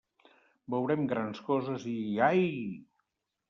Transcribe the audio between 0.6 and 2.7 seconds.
Veurem grans coses, i... ai!